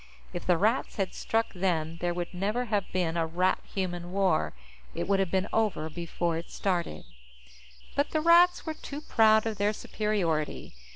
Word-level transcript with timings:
If 0.33 0.47
the 0.47 0.57
Rats 0.57 0.95
had 0.95 1.13
struck 1.13 1.53
then, 1.53 1.99
there 2.01 2.11
would 2.11 2.33
never 2.33 2.65
have 2.65 2.91
been 2.91 3.15
a 3.15 3.27
Rat 3.27 3.59
Human 3.75 4.11
War. 4.11 4.53
It 4.95 5.07
would 5.07 5.19
have 5.19 5.29
been 5.29 5.47
over 5.53 5.91
before 5.91 6.39
it 6.39 6.49
started. 6.49 7.05
But 7.95 8.09
the 8.09 8.19
Rats 8.19 8.65
were 8.65 8.73
too 8.73 9.01
proud 9.01 9.45
of 9.45 9.59
their 9.59 9.73
superiority. 9.73 10.73